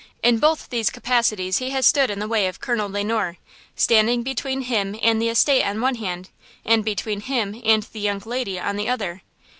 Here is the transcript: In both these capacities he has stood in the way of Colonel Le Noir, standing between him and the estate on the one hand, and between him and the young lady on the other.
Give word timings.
In 0.23 0.39
both 0.39 0.69
these 0.71 0.89
capacities 0.89 1.59
he 1.59 1.69
has 1.69 1.85
stood 1.85 2.09
in 2.09 2.17
the 2.17 2.27
way 2.27 2.47
of 2.47 2.59
Colonel 2.59 2.89
Le 2.89 3.03
Noir, 3.03 3.37
standing 3.75 4.23
between 4.23 4.61
him 4.63 4.97
and 4.99 5.21
the 5.21 5.29
estate 5.29 5.61
on 5.63 5.75
the 5.75 5.81
one 5.83 5.93
hand, 5.93 6.31
and 6.65 6.83
between 6.83 7.21
him 7.21 7.61
and 7.63 7.83
the 7.83 7.99
young 7.99 8.23
lady 8.25 8.59
on 8.59 8.77
the 8.77 8.89
other. 8.89 9.21